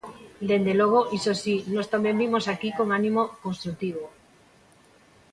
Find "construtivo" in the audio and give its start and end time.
3.43-4.03